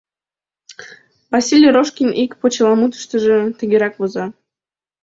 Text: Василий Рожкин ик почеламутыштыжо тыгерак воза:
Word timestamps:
Василий 1.33 1.73
Рожкин 1.75 2.09
ик 2.23 2.31
почеламутыштыжо 2.41 3.37
тыгерак 3.57 3.93
воза: 3.99 4.25